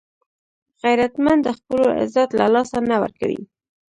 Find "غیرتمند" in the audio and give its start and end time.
0.83-1.39